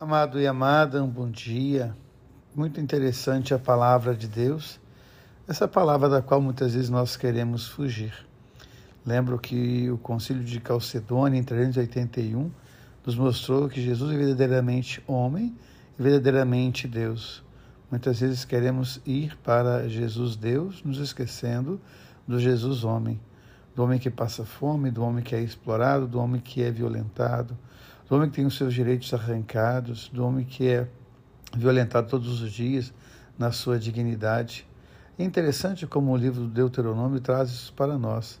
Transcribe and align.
Amado 0.00 0.40
e 0.40 0.46
amada, 0.46 1.02
um 1.02 1.08
bom 1.08 1.28
dia. 1.28 1.92
Muito 2.54 2.80
interessante 2.80 3.52
a 3.52 3.58
palavra 3.58 4.14
de 4.14 4.28
Deus, 4.28 4.78
essa 5.48 5.66
palavra 5.66 6.08
da 6.08 6.22
qual 6.22 6.40
muitas 6.40 6.74
vezes 6.74 6.88
nós 6.88 7.16
queremos 7.16 7.66
fugir. 7.66 8.14
Lembro 9.04 9.40
que 9.40 9.90
o 9.90 9.98
Concílio 9.98 10.44
de 10.44 10.60
Calcedônia, 10.60 11.36
em 11.36 11.42
381, 11.42 12.48
nos 13.04 13.16
mostrou 13.16 13.68
que 13.68 13.82
Jesus 13.82 14.14
é 14.14 14.16
verdadeiramente 14.16 15.02
homem 15.04 15.56
e 15.98 16.00
verdadeiramente 16.00 16.86
Deus. 16.86 17.42
Muitas 17.90 18.20
vezes 18.20 18.44
queremos 18.44 19.00
ir 19.04 19.36
para 19.38 19.88
Jesus 19.88 20.36
Deus, 20.36 20.80
nos 20.84 20.98
esquecendo 20.98 21.80
do 22.24 22.38
Jesus 22.38 22.84
homem, 22.84 23.20
do 23.74 23.82
homem 23.82 23.98
que 23.98 24.10
passa 24.10 24.44
fome, 24.44 24.92
do 24.92 25.02
homem 25.02 25.24
que 25.24 25.34
é 25.34 25.40
explorado, 25.40 26.06
do 26.06 26.20
homem 26.20 26.40
que 26.40 26.62
é 26.62 26.70
violentado, 26.70 27.58
do 28.08 28.16
homem 28.16 28.30
que 28.30 28.36
tem 28.36 28.46
os 28.46 28.56
seus 28.56 28.72
direitos 28.72 29.12
arrancados, 29.12 30.08
do 30.08 30.24
homem 30.24 30.44
que 30.44 30.66
é 30.66 30.88
violentado 31.54 32.08
todos 32.08 32.40
os 32.40 32.50
dias 32.50 32.92
na 33.38 33.52
sua 33.52 33.78
dignidade. 33.78 34.66
É 35.18 35.24
interessante 35.24 35.86
como 35.86 36.12
o 36.12 36.16
livro 36.16 36.40
do 36.40 36.48
Deuteronômio 36.48 37.20
traz 37.20 37.50
isso 37.50 37.72
para 37.74 37.98
nós. 37.98 38.40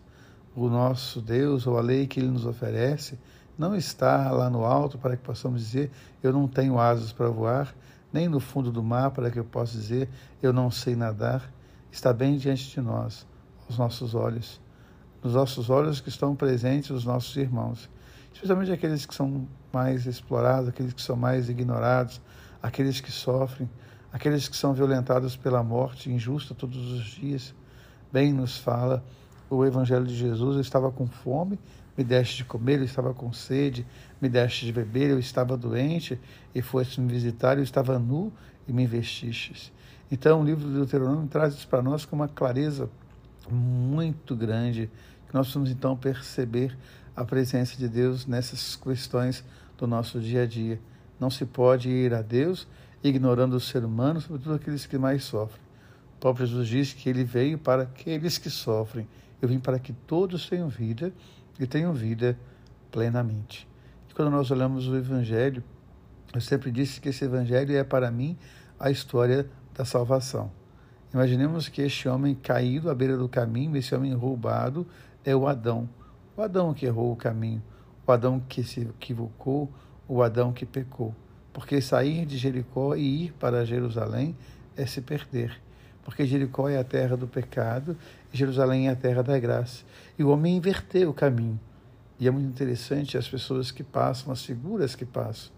O 0.56 0.68
nosso 0.68 1.20
Deus, 1.20 1.66
ou 1.66 1.76
a 1.76 1.82
lei 1.82 2.06
que 2.06 2.18
ele 2.18 2.30
nos 2.30 2.46
oferece, 2.46 3.18
não 3.58 3.76
está 3.76 4.30
lá 4.30 4.48
no 4.48 4.64
alto 4.64 4.96
para 4.96 5.16
que 5.16 5.22
possamos 5.22 5.60
dizer 5.60 5.90
eu 6.22 6.32
não 6.32 6.48
tenho 6.48 6.78
asas 6.78 7.12
para 7.12 7.28
voar, 7.28 7.74
nem 8.10 8.26
no 8.26 8.40
fundo 8.40 8.72
do 8.72 8.82
mar 8.82 9.10
para 9.10 9.30
que 9.30 9.38
eu 9.38 9.44
possa 9.44 9.76
dizer 9.76 10.08
eu 10.42 10.52
não 10.52 10.70
sei 10.70 10.96
nadar. 10.96 11.52
Está 11.92 12.12
bem 12.12 12.38
diante 12.38 12.70
de 12.70 12.80
nós, 12.80 13.26
aos 13.68 13.76
nossos 13.76 14.14
olhos, 14.14 14.60
nos 15.22 15.34
nossos 15.34 15.68
olhos 15.68 16.00
que 16.00 16.08
estão 16.08 16.34
presentes 16.34 16.90
os 16.90 17.04
nossos 17.04 17.36
irmãos 17.36 17.88
especialmente 18.32 18.72
aqueles 18.72 19.06
que 19.06 19.14
são 19.14 19.46
mais 19.72 20.06
explorados, 20.06 20.68
aqueles 20.68 20.92
que 20.92 21.02
são 21.02 21.16
mais 21.16 21.48
ignorados, 21.48 22.20
aqueles 22.62 23.00
que 23.00 23.10
sofrem, 23.10 23.68
aqueles 24.12 24.48
que 24.48 24.56
são 24.56 24.72
violentados 24.72 25.36
pela 25.36 25.62
morte 25.62 26.10
injusta 26.10 26.54
todos 26.54 26.92
os 26.92 27.04
dias. 27.06 27.54
Bem 28.12 28.32
nos 28.32 28.56
fala 28.58 29.04
o 29.50 29.64
Evangelho 29.64 30.06
de 30.06 30.16
Jesus: 30.16 30.56
eu 30.56 30.60
estava 30.60 30.90
com 30.90 31.06
fome, 31.06 31.58
me 31.96 32.04
deste 32.04 32.38
de 32.38 32.44
comer, 32.44 32.78
eu 32.78 32.84
estava 32.84 33.12
com 33.12 33.32
sede, 33.32 33.86
me 34.20 34.28
deste 34.28 34.66
de 34.66 34.72
beber, 34.72 35.10
eu 35.10 35.18
estava 35.18 35.56
doente 35.56 36.18
e 36.54 36.62
foste 36.62 37.00
me 37.00 37.12
visitar, 37.12 37.58
eu 37.58 37.64
estava 37.64 37.98
nu 37.98 38.32
e 38.66 38.72
me 38.72 38.86
vestistes. 38.86 39.72
Então, 40.10 40.40
o 40.40 40.44
livro 40.44 40.64
do 40.64 40.74
Deuteronômio 40.74 41.28
traz 41.28 41.54
isso 41.54 41.68
para 41.68 41.82
nós 41.82 42.04
com 42.04 42.16
uma 42.16 42.28
clareza 42.28 42.88
muito 43.50 44.34
grande, 44.34 44.90
que 45.26 45.34
nós 45.34 45.52
vamos 45.52 45.70
então 45.70 45.96
perceber 45.96 46.76
a 47.18 47.24
presença 47.24 47.76
de 47.76 47.88
Deus 47.88 48.26
nessas 48.26 48.76
questões 48.76 49.44
do 49.76 49.88
nosso 49.88 50.20
dia 50.20 50.44
a 50.44 50.46
dia. 50.46 50.80
Não 51.18 51.28
se 51.28 51.44
pode 51.44 51.88
ir 51.88 52.14
a 52.14 52.22
Deus 52.22 52.68
ignorando 53.02 53.54
o 53.54 53.60
ser 53.60 53.84
humano, 53.84 54.20
sobretudo 54.20 54.54
aqueles 54.54 54.86
que 54.86 54.96
mais 54.96 55.24
sofrem. 55.24 55.60
O 56.16 56.20
próprio 56.20 56.46
Jesus 56.46 56.68
disse 56.68 56.94
que 56.94 57.08
ele 57.08 57.24
veio 57.24 57.58
para 57.58 57.82
aqueles 57.82 58.38
que 58.38 58.48
sofrem. 58.48 59.08
Eu 59.42 59.48
vim 59.48 59.58
para 59.58 59.80
que 59.80 59.92
todos 59.92 60.48
tenham 60.48 60.68
vida 60.68 61.12
e 61.58 61.66
tenham 61.66 61.92
vida 61.92 62.38
plenamente. 62.88 63.68
E 64.08 64.14
quando 64.14 64.30
nós 64.30 64.48
olhamos 64.52 64.86
o 64.86 64.94
Evangelho, 64.94 65.64
eu 66.32 66.40
sempre 66.40 66.70
disse 66.70 67.00
que 67.00 67.08
esse 67.08 67.24
Evangelho 67.24 67.76
é 67.76 67.82
para 67.82 68.12
mim 68.12 68.38
a 68.78 68.92
história 68.92 69.50
da 69.74 69.84
salvação. 69.84 70.52
Imaginemos 71.12 71.68
que 71.68 71.82
este 71.82 72.08
homem 72.08 72.36
caído 72.36 72.88
à 72.88 72.94
beira 72.94 73.16
do 73.16 73.28
caminho, 73.28 73.76
esse 73.76 73.92
homem 73.92 74.14
roubado, 74.14 74.86
é 75.24 75.34
o 75.34 75.48
Adão 75.48 75.88
o 76.38 76.42
Adão 76.42 76.72
que 76.72 76.86
errou 76.86 77.12
o 77.12 77.16
caminho, 77.16 77.60
o 78.06 78.12
Adão 78.12 78.38
que 78.38 78.62
se 78.62 78.82
equivocou, 78.82 79.68
o 80.06 80.22
Adão 80.22 80.52
que 80.52 80.64
pecou. 80.64 81.12
Porque 81.52 81.80
sair 81.80 82.24
de 82.24 82.38
Jericó 82.38 82.94
e 82.94 83.24
ir 83.24 83.32
para 83.32 83.66
Jerusalém 83.66 84.36
é 84.76 84.86
se 84.86 85.00
perder. 85.00 85.60
Porque 86.04 86.24
Jericó 86.24 86.68
é 86.68 86.78
a 86.78 86.84
terra 86.84 87.16
do 87.16 87.26
pecado 87.26 87.96
e 88.32 88.36
Jerusalém 88.36 88.86
é 88.86 88.92
a 88.92 88.96
terra 88.96 89.20
da 89.20 89.36
graça. 89.36 89.84
E 90.16 90.22
o 90.22 90.28
homem 90.28 90.56
inverteu 90.56 91.10
o 91.10 91.14
caminho. 91.14 91.58
E 92.20 92.28
é 92.28 92.30
muito 92.30 92.46
interessante 92.46 93.18
as 93.18 93.28
pessoas 93.28 93.72
que 93.72 93.82
passam, 93.82 94.32
as 94.32 94.44
figuras 94.44 94.94
que 94.94 95.04
passam. 95.04 95.50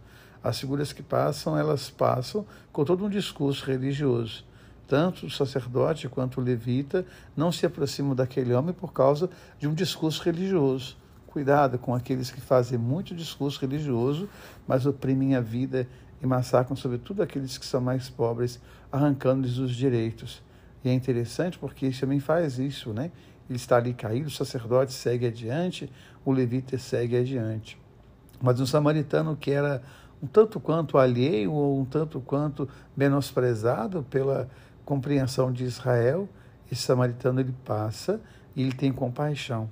As 0.42 0.58
figuras 0.58 0.94
que 0.94 1.02
passam, 1.02 1.58
elas 1.58 1.90
passam 1.90 2.46
com 2.72 2.86
todo 2.86 3.04
um 3.04 3.10
discurso 3.10 3.66
religioso 3.66 4.46
tanto 4.90 5.26
o 5.26 5.30
sacerdote 5.30 6.08
quanto 6.08 6.40
o 6.40 6.42
levita 6.42 7.06
não 7.36 7.52
se 7.52 7.64
aproximam 7.64 8.12
daquele 8.12 8.52
homem 8.52 8.74
por 8.74 8.92
causa 8.92 9.30
de 9.56 9.68
um 9.68 9.72
discurso 9.72 10.20
religioso. 10.24 10.96
Cuidado 11.28 11.78
com 11.78 11.94
aqueles 11.94 12.32
que 12.32 12.40
fazem 12.40 12.76
muito 12.76 13.14
discurso 13.14 13.60
religioso, 13.60 14.28
mas 14.66 14.86
oprimem 14.86 15.36
a 15.36 15.40
vida 15.40 15.86
e 16.20 16.26
massacram, 16.26 16.74
sobretudo, 16.74 17.22
aqueles 17.22 17.56
que 17.56 17.64
são 17.64 17.80
mais 17.80 18.10
pobres, 18.10 18.60
arrancando-lhes 18.90 19.58
os 19.58 19.76
direitos. 19.76 20.42
E 20.84 20.88
é 20.88 20.92
interessante 20.92 21.56
porque 21.56 21.86
esse 21.86 22.04
homem 22.04 22.18
faz 22.18 22.58
isso, 22.58 22.92
né? 22.92 23.12
Ele 23.48 23.56
está 23.56 23.76
ali 23.76 23.94
caído, 23.94 24.26
o 24.26 24.32
sacerdote 24.32 24.92
segue 24.92 25.24
adiante, 25.24 25.88
o 26.24 26.32
levita 26.32 26.76
segue 26.78 27.16
adiante. 27.16 27.80
Mas 28.42 28.58
um 28.58 28.66
samaritano 28.66 29.36
que 29.36 29.52
era 29.52 29.82
um 30.20 30.26
tanto 30.26 30.58
quanto 30.58 30.98
alheio 30.98 31.52
ou 31.52 31.80
um 31.80 31.84
tanto 31.84 32.20
quanto 32.20 32.68
menosprezado 32.96 34.02
pela 34.10 34.50
compreensão 34.84 35.52
de 35.52 35.64
Israel, 35.64 36.28
esse 36.70 36.82
samaritano 36.82 37.40
ele 37.40 37.54
passa 37.64 38.20
e 38.54 38.62
ele 38.62 38.72
tem 38.72 38.92
compaixão, 38.92 39.68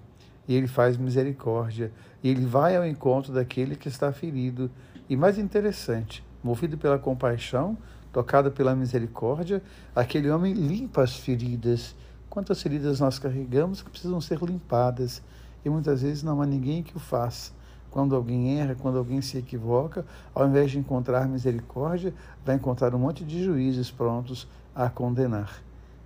e 0.47 0.55
ele 0.55 0.67
faz 0.67 0.97
misericórdia, 0.97 1.93
e 2.23 2.29
ele 2.29 2.47
vai 2.47 2.77
ao 2.77 2.87
encontro 2.87 3.33
daquele 3.33 3.77
que 3.77 3.89
está 3.89 4.13
ferido. 4.13 4.71
E 5.09 5.17
mais 5.17 5.39
interessante, 5.39 6.25
movido 6.43 6.79
pela 6.79 6.99
compaixão, 6.99 7.77
tocado 8.13 8.51
pela 8.51 8.75
misericórdia, 8.75 9.63
aquele 9.95 10.31
homem 10.31 10.53
limpa 10.55 11.03
as 11.03 11.17
feridas. 11.17 11.95
Quantas 12.29 12.63
feridas 12.63 13.01
nós 13.01 13.19
carregamos 13.19 13.83
que 13.83 13.91
precisam 13.91 14.21
ser 14.21 14.39
limpadas? 14.41 15.23
E 15.65 15.71
muitas 15.71 16.03
vezes 16.03 16.23
não 16.23 16.41
há 16.41 16.47
ninguém 16.47 16.83
que 16.83 16.97
o 16.97 17.01
faça. 17.01 17.53
Quando 17.91 18.15
alguém 18.15 18.59
erra, 18.61 18.75
quando 18.75 18.99
alguém 18.99 19.21
se 19.21 19.39
equivoca, 19.39 20.05
ao 20.35 20.47
invés 20.47 20.71
de 20.71 20.79
encontrar 20.79 21.27
misericórdia, 21.27 22.15
vai 22.45 22.57
encontrar 22.57 22.95
um 22.95 22.99
monte 22.99 23.25
de 23.25 23.43
juízes 23.43 23.91
prontos 23.91 24.47
a 24.75 24.89
condenar. 24.89 25.63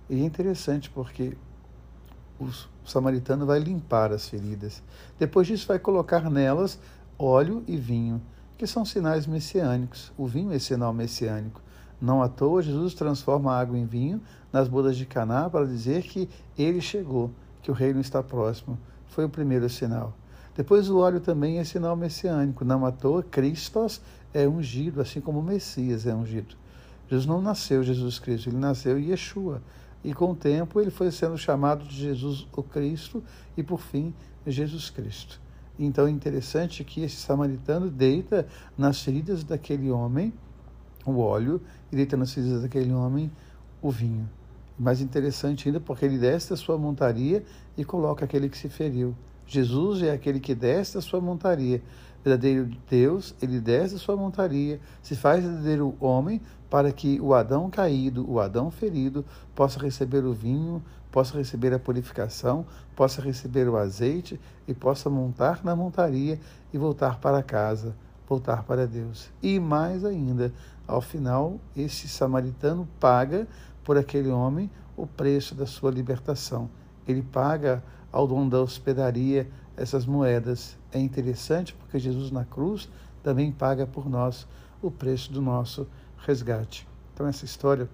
E 0.09 0.21
é 0.21 0.23
interessante 0.23 0.89
porque 0.89 1.35
o 2.39 2.47
samaritano 2.85 3.45
vai 3.45 3.59
limpar 3.59 4.11
as 4.11 4.27
feridas. 4.27 4.81
Depois 5.19 5.47
disso, 5.47 5.67
vai 5.67 5.79
colocar 5.79 6.29
nelas 6.29 6.79
óleo 7.17 7.63
e 7.67 7.77
vinho, 7.77 8.21
que 8.57 8.67
são 8.67 8.85
sinais 8.85 9.27
messiânicos. 9.27 10.11
O 10.17 10.25
vinho 10.25 10.51
é 10.51 10.59
sinal 10.59 10.93
messiânico. 10.93 11.61
Não 12.01 12.21
à 12.21 12.27
toa, 12.27 12.61
Jesus 12.61 12.93
transforma 12.93 13.53
a 13.53 13.59
água 13.59 13.77
em 13.77 13.85
vinho 13.85 14.21
nas 14.51 14.67
bodas 14.67 14.97
de 14.97 15.05
Caná 15.05 15.49
para 15.49 15.65
dizer 15.65 16.03
que 16.03 16.29
ele 16.57 16.81
chegou, 16.81 17.31
que 17.61 17.71
o 17.71 17.73
reino 17.73 18.01
está 18.01 18.21
próximo. 18.21 18.77
Foi 19.07 19.25
o 19.25 19.29
primeiro 19.29 19.69
sinal. 19.69 20.13
Depois 20.55 20.89
o 20.89 20.99
óleo 20.99 21.19
também 21.19 21.59
é 21.59 21.63
sinal 21.63 21.95
messiânico. 21.95 22.63
Não 22.63 22.85
à 22.85 22.91
toa, 22.91 23.23
Cristos 23.23 24.01
é 24.33 24.47
ungido, 24.47 25.01
assim 25.01 25.19
como 25.19 25.39
o 25.39 25.43
Messias 25.43 26.05
é 26.05 26.13
ungido. 26.13 26.55
Jesus 27.09 27.25
não 27.25 27.41
nasceu 27.41 27.83
Jesus 27.83 28.19
Cristo, 28.19 28.49
ele 28.49 28.57
nasceu 28.57 28.99
Yeshua. 28.99 29.61
E 30.03 30.13
com 30.13 30.31
o 30.31 30.35
tempo 30.35 30.81
ele 30.81 30.91
foi 30.91 31.11
sendo 31.11 31.37
chamado 31.37 31.85
de 31.85 31.95
Jesus 31.95 32.47
o 32.51 32.61
Cristo 32.61 33.23
e 33.55 33.63
por 33.63 33.79
fim 33.79 34.13
Jesus 34.45 34.89
Cristo. 34.89 35.39
Então 35.79 36.07
é 36.07 36.11
interessante 36.11 36.83
que 36.83 37.01
esse 37.01 37.15
samaritano 37.15 37.89
deita 37.89 38.47
nas 38.77 39.01
feridas 39.01 39.43
daquele 39.43 39.89
homem 39.89 40.33
o 41.05 41.17
óleo 41.19 41.61
e 41.91 41.95
deita 41.95 42.15
nas 42.15 42.33
feridas 42.33 42.61
daquele 42.61 42.93
homem 42.93 43.31
o 43.81 43.89
vinho. 43.89 44.29
Mais 44.77 45.01
interessante 45.01 45.67
ainda 45.67 45.79
porque 45.79 46.05
ele 46.05 46.17
desce 46.17 46.53
a 46.53 46.57
sua 46.57 46.77
montaria 46.77 47.43
e 47.77 47.83
coloca 47.83 48.25
aquele 48.25 48.49
que 48.49 48.57
se 48.57 48.69
feriu. 48.69 49.15
Jesus 49.45 50.01
é 50.01 50.11
aquele 50.11 50.39
que 50.39 50.55
desce 50.55 50.97
a 50.97 51.01
sua 51.01 51.21
montaria. 51.21 51.81
Verdadeiro 52.23 52.69
Deus, 52.89 53.35
ele 53.41 53.59
desce 53.59 53.95
a 53.95 53.99
sua 53.99 54.15
montaria, 54.15 54.79
se 55.01 55.15
faz 55.15 55.43
verdadeiro 55.43 55.93
homem 55.99 56.41
para 56.69 56.91
que 56.91 57.19
o 57.19 57.33
Adão 57.33 57.69
caído, 57.69 58.25
o 58.29 58.39
Adão 58.39 58.71
ferido, 58.71 59.25
possa 59.53 59.79
receber 59.79 60.23
o 60.23 60.33
vinho, 60.33 60.81
possa 61.11 61.37
receber 61.37 61.73
a 61.73 61.79
purificação, 61.79 62.65
possa 62.95 63.21
receber 63.21 63.67
o 63.67 63.77
azeite 63.77 64.39
e 64.67 64.73
possa 64.73 65.09
montar 65.09 65.63
na 65.63 65.75
montaria 65.75 66.39
e 66.73 66.77
voltar 66.77 67.19
para 67.19 67.43
casa, 67.43 67.95
voltar 68.27 68.63
para 68.63 68.87
Deus. 68.87 69.29
E 69.41 69.59
mais 69.59 70.05
ainda, 70.05 70.51
ao 70.87 71.01
final, 71.01 71.59
esse 71.75 72.07
samaritano 72.07 72.87
paga 72.99 73.47
por 73.83 73.97
aquele 73.97 74.29
homem 74.29 74.71
o 74.95 75.05
preço 75.05 75.53
da 75.53 75.65
sua 75.65 75.91
libertação. 75.91 76.69
Ele 77.07 77.21
paga 77.21 77.83
ao 78.11 78.27
dono 78.27 78.49
da 78.49 78.61
hospedaria 78.61 79.49
essas 79.75 80.05
moedas. 80.05 80.77
É 80.91 80.99
interessante 80.99 81.73
porque 81.73 81.99
Jesus 81.99 82.31
na 82.31 82.45
cruz 82.45 82.89
também 83.23 83.51
paga 83.51 83.87
por 83.87 84.09
nós 84.09 84.47
o 84.81 84.91
preço 84.91 85.31
do 85.31 85.41
nosso 85.41 85.87
resgate. 86.25 86.87
Então 87.13 87.27
essa 87.27 87.45
história, 87.45 87.89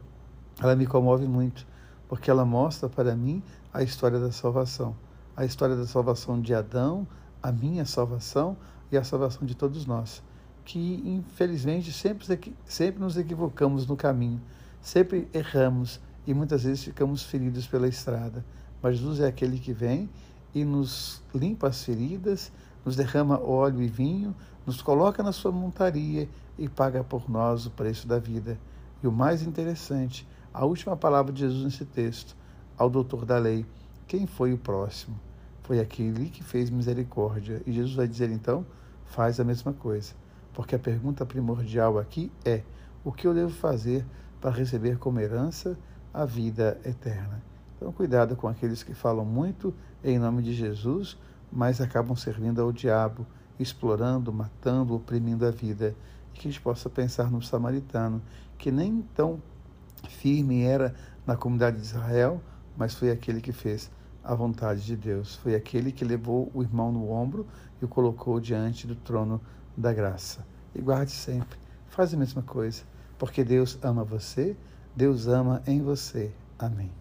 ela 0.59 0.75
me 0.75 0.85
comove 0.85 1.27
muito, 1.27 1.65
porque 2.07 2.29
ela 2.29 2.45
mostra 2.45 2.89
para 2.89 3.15
mim 3.15 3.43
a 3.73 3.83
história 3.83 4.19
da 4.19 4.31
salvação, 4.31 4.95
a 5.35 5.45
história 5.45 5.75
da 5.75 5.85
salvação 5.85 6.41
de 6.41 6.53
Adão, 6.53 7.07
a 7.41 7.51
minha 7.51 7.85
salvação 7.85 8.57
e 8.91 8.97
a 8.97 9.03
salvação 9.03 9.45
de 9.45 9.55
todos 9.55 9.85
nós, 9.85 10.23
que 10.65 11.01
infelizmente 11.05 11.91
sempre, 11.91 12.25
sempre 12.65 13.01
nos 13.01 13.17
equivocamos 13.17 13.85
no 13.85 13.95
caminho, 13.95 14.41
sempre 14.81 15.27
erramos 15.33 15.99
e 16.25 16.33
muitas 16.33 16.63
vezes 16.63 16.83
ficamos 16.83 17.23
feridos 17.23 17.67
pela 17.67 17.87
estrada. 17.87 18.43
Mas 18.81 18.97
Jesus 18.97 19.19
é 19.19 19.27
aquele 19.27 19.59
que 19.59 19.73
vem 19.73 20.09
e 20.53 20.63
nos 20.63 21.21
limpa 21.33 21.67
as 21.67 21.83
feridas, 21.83 22.51
nos 22.85 22.95
derrama 22.95 23.39
óleo 23.39 23.81
e 23.81 23.87
vinho, 23.87 24.35
nos 24.65 24.81
coloca 24.81 25.21
na 25.21 25.31
sua 25.31 25.51
montaria 25.51 26.27
e 26.57 26.67
paga 26.67 27.03
por 27.03 27.29
nós 27.29 27.65
o 27.65 27.71
preço 27.71 28.07
da 28.07 28.19
vida. 28.19 28.57
E 29.03 29.07
o 29.07 29.11
mais 29.11 29.41
interessante, 29.43 30.27
a 30.53 30.65
última 30.65 30.95
palavra 30.95 31.31
de 31.31 31.41
Jesus 31.41 31.63
nesse 31.63 31.85
texto, 31.85 32.35
ao 32.77 32.89
doutor 32.89 33.25
da 33.25 33.37
lei, 33.37 33.65
quem 34.07 34.25
foi 34.25 34.53
o 34.53 34.57
próximo? 34.57 35.19
Foi 35.63 35.79
aquele 35.79 36.29
que 36.29 36.43
fez 36.43 36.69
misericórdia. 36.69 37.61
E 37.65 37.71
Jesus 37.71 37.95
vai 37.95 38.07
dizer 38.07 38.31
então: 38.31 38.65
faz 39.05 39.39
a 39.39 39.43
mesma 39.43 39.71
coisa. 39.73 40.13
Porque 40.53 40.75
a 40.75 40.79
pergunta 40.79 41.25
primordial 41.25 41.99
aqui 41.99 42.31
é: 42.43 42.63
o 43.03 43.11
que 43.11 43.27
eu 43.27 43.33
devo 43.33 43.51
fazer 43.51 44.05
para 44.41 44.49
receber 44.49 44.97
como 44.97 45.19
herança 45.19 45.77
a 46.13 46.25
vida 46.25 46.79
eterna? 46.83 47.43
Então, 47.79 47.93
cuidado 47.93 48.35
com 48.35 48.45
aqueles 48.45 48.83
que 48.83 48.93
falam 48.93 49.23
muito 49.23 49.73
em 50.03 50.19
nome 50.19 50.43
de 50.43 50.53
Jesus, 50.53 51.17
mas 51.49 51.79
acabam 51.79 52.13
servindo 52.13 52.61
ao 52.61 52.73
diabo, 52.73 53.25
explorando, 53.57 54.33
matando, 54.33 54.93
oprimindo 54.93 55.45
a 55.45 55.49
vida. 55.49 55.95
E 56.33 56.37
que 56.37 56.49
a 56.49 56.51
gente 56.51 56.59
possa 56.59 56.89
pensar 56.89 57.31
no 57.31 57.41
samaritano, 57.41 58.21
que 58.57 58.69
nem 58.69 59.01
tão 59.15 59.41
firme 60.09 60.63
era 60.63 60.93
na 61.25 61.37
comunidade 61.37 61.77
de 61.77 61.83
Israel, 61.83 62.41
mas 62.75 62.93
foi 62.95 63.11
aquele 63.11 63.39
que 63.39 63.53
fez 63.53 63.89
a 64.21 64.35
vontade 64.35 64.85
de 64.85 64.97
Deus. 64.97 65.35
Foi 65.35 65.55
aquele 65.55 65.93
que 65.93 66.03
levou 66.03 66.51
o 66.53 66.61
irmão 66.61 66.91
no 66.91 67.09
ombro 67.09 67.47
e 67.81 67.85
o 67.85 67.87
colocou 67.87 68.41
diante 68.41 68.85
do 68.85 68.95
trono 68.95 69.39
da 69.77 69.93
graça. 69.93 70.45
E 70.75 70.81
guarde 70.81 71.11
sempre, 71.11 71.57
faz 71.87 72.13
a 72.13 72.17
mesma 72.17 72.41
coisa, 72.41 72.83
porque 73.17 73.41
Deus 73.41 73.79
ama 73.81 74.03
você, 74.03 74.57
Deus 74.93 75.27
ama 75.27 75.61
em 75.65 75.81
você. 75.81 76.29
Amém. 76.59 76.98